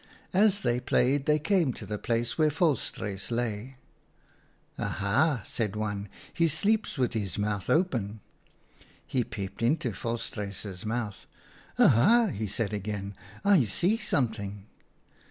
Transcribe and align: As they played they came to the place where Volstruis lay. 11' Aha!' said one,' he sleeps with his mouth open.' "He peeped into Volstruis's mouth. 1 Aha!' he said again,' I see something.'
As 0.33 0.61
they 0.61 0.79
played 0.79 1.27
they 1.27 1.37
came 1.37 1.73
to 1.73 1.85
the 1.85 1.99
place 1.99 2.35
where 2.35 2.49
Volstruis 2.49 3.29
lay. 3.29 3.75
11' 3.77 3.77
Aha!' 4.79 5.41
said 5.45 5.75
one,' 5.75 6.09
he 6.33 6.47
sleeps 6.47 6.97
with 6.97 7.13
his 7.13 7.37
mouth 7.37 7.69
open.' 7.69 8.19
"He 9.05 9.23
peeped 9.23 9.61
into 9.61 9.91
Volstruis's 9.91 10.87
mouth. 10.87 11.27
1 11.75 11.87
Aha!' 11.89 12.25
he 12.33 12.47
said 12.47 12.73
again,' 12.73 13.13
I 13.45 13.63
see 13.63 13.95
something.' 13.95 14.65